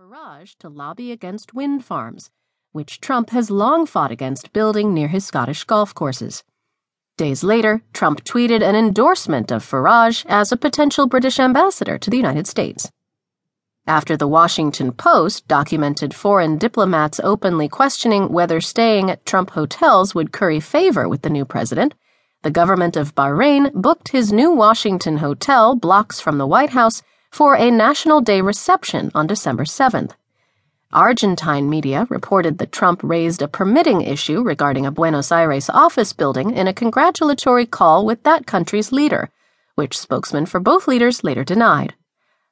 [0.00, 2.28] Farage to lobby against wind farms,
[2.72, 6.42] which Trump has long fought against building near his Scottish golf courses.
[7.16, 12.16] Days later, Trump tweeted an endorsement of Farage as a potential British ambassador to the
[12.16, 12.90] United States.
[13.86, 20.32] After the Washington Post documented foreign diplomats openly questioning whether staying at Trump hotels would
[20.32, 21.94] curry favor with the new president,
[22.42, 27.00] the government of Bahrain booked his new Washington hotel blocks from the White House
[27.34, 30.12] for a National Day reception on December 7th.
[30.92, 36.52] Argentine media reported that Trump raised a permitting issue regarding a Buenos Aires office building
[36.52, 39.30] in a congratulatory call with that country's leader,
[39.74, 41.94] which spokesmen for both leaders later denied.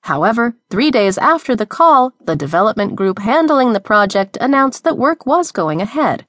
[0.01, 5.25] However, three days after the call, the development group handling the project announced that work
[5.25, 6.27] was going ahead.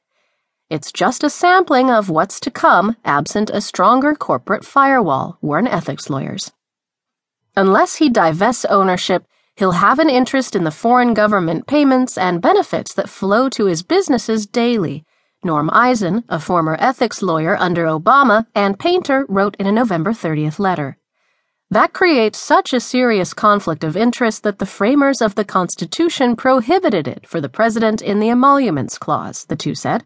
[0.70, 6.08] It's just a sampling of what's to come absent a stronger corporate firewall, warn ethics
[6.08, 6.52] lawyers.
[7.56, 12.94] Unless he divests ownership, he'll have an interest in the foreign government payments and benefits
[12.96, 15.06] that flow to his businesses daily.
[15.44, 20.58] Norm Eisen, a former ethics lawyer under Obama and Painter, wrote in a November 30th
[20.58, 20.98] letter.
[21.70, 27.08] That creates such a serious conflict of interest that the framers of the Constitution prohibited
[27.08, 30.06] it for the president in the Emoluments Clause, the two said.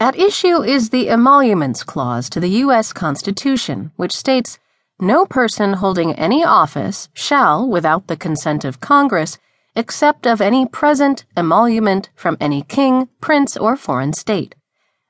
[0.00, 2.92] At issue is the Emoluments Clause to the U.S.
[2.92, 4.58] Constitution, which states
[5.00, 9.38] no person holding any office shall, without the consent of Congress,
[9.76, 14.54] accept of any present emolument from any king, prince, or foreign state.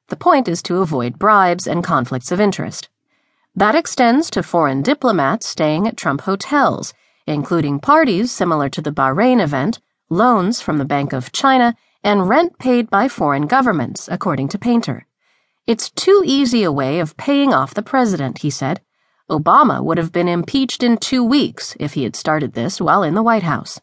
[0.09, 2.89] The point is to avoid bribes and conflicts of interest.
[3.55, 6.95] That extends to foreign diplomats staying at Trump hotels,
[7.27, 12.59] including parties similar to the Bahrain event, loans from the Bank of China, and rent
[12.59, 15.07] paid by foreign governments, according to Painter.
[15.67, 18.81] It's too easy a way of paying off the president, he said.
[19.31, 23.15] Obama would have been impeached in two weeks if he had started this while in
[23.15, 23.81] the White House.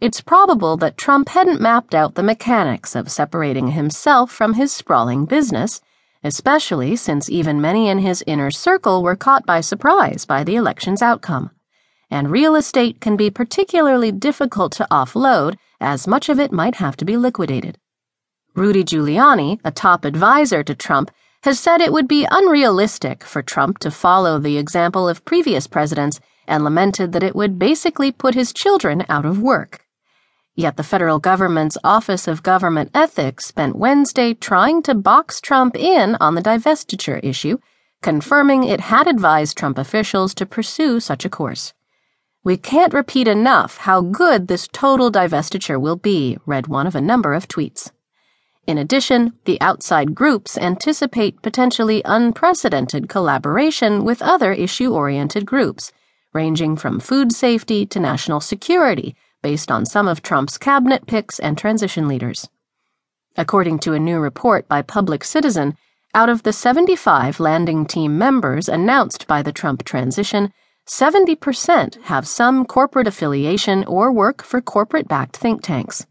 [0.00, 5.24] It's probable that Trump hadn't mapped out the mechanics of separating himself from his sprawling
[5.24, 5.80] business,
[6.22, 11.00] especially since even many in his inner circle were caught by surprise by the election's
[11.00, 11.50] outcome.
[12.10, 16.96] And real estate can be particularly difficult to offload, as much of it might have
[16.98, 17.78] to be liquidated.
[18.54, 21.10] Rudy Giuliani, a top advisor to Trump,
[21.42, 26.20] has said it would be unrealistic for Trump to follow the example of previous presidents
[26.46, 29.84] and lamented that it would basically put his children out of work.
[30.54, 36.16] Yet the federal government's Office of Government Ethics spent Wednesday trying to box Trump in
[36.20, 37.58] on the divestiture issue,
[38.00, 41.74] confirming it had advised Trump officials to pursue such a course.
[42.42, 47.00] We can't repeat enough how good this total divestiture will be, read one of a
[47.00, 47.90] number of tweets.
[48.66, 55.92] In addition, the outside groups anticipate potentially unprecedented collaboration with other issue oriented groups,
[56.32, 61.56] ranging from food safety to national security, based on some of Trump's cabinet picks and
[61.56, 62.48] transition leaders.
[63.36, 65.76] According to a new report by Public Citizen,
[66.12, 70.52] out of the 75 landing team members announced by the Trump transition,
[70.88, 76.06] 70% have some corporate affiliation or work for corporate backed think tanks.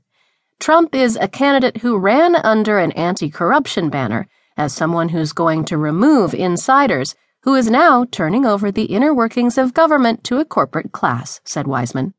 [0.60, 4.28] Trump is a candidate who ran under an anti corruption banner
[4.58, 9.58] as someone who's going to remove insiders, who is now turning over the inner workings
[9.58, 12.14] of government to a corporate class, said Weissman.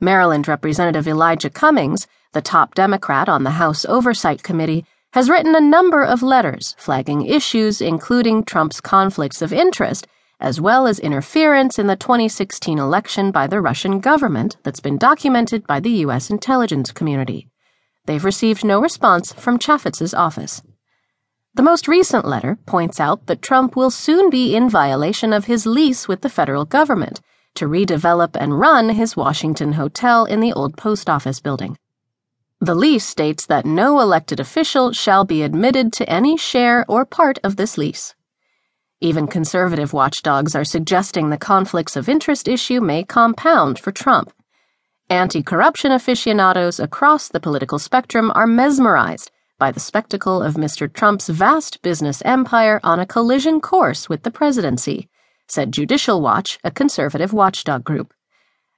[0.00, 5.60] Maryland Representative Elijah Cummings, the top Democrat on the House Oversight Committee, has written a
[5.60, 10.06] number of letters flagging issues including Trump's conflicts of interest
[10.40, 15.66] as well as interference in the 2016 election by the Russian government that's been documented
[15.66, 16.30] by the U.S.
[16.30, 17.48] intelligence community.
[18.06, 20.62] They've received no response from Chaffetz's office.
[21.54, 25.66] The most recent letter points out that Trump will soon be in violation of his
[25.66, 27.20] lease with the federal government
[27.54, 31.76] to redevelop and run his Washington hotel in the old post office building.
[32.60, 37.38] The lease states that no elected official shall be admitted to any share or part
[37.42, 38.14] of this lease.
[39.02, 44.30] Even conservative watchdogs are suggesting the conflicts of interest issue may compound for Trump.
[45.08, 50.92] Anti corruption aficionados across the political spectrum are mesmerized by the spectacle of Mr.
[50.92, 55.08] Trump's vast business empire on a collision course with the presidency,
[55.48, 58.12] said Judicial Watch, a conservative watchdog group.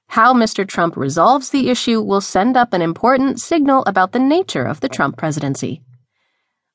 [0.07, 0.65] How Mr.
[0.65, 4.89] Trump resolves the issue will send up an important signal about the nature of the
[4.89, 5.81] Trump presidency.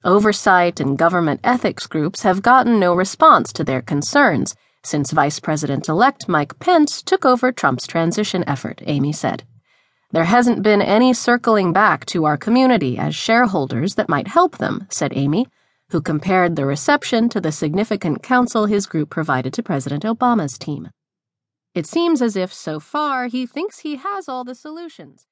[0.05, 4.55] Oversight and government ethics groups have gotten no response to their concerns
[4.85, 9.43] since Vice President elect Mike Pence took over Trump's transition effort, Amey said.
[10.13, 14.87] There hasn't been any circling back to our community as shareholders that might help them,
[14.89, 15.47] said Amey,
[15.91, 20.91] who compared the reception to the significant counsel his group provided to President Obama's team.
[21.75, 25.28] It seems as if so far he thinks he has all the solutions.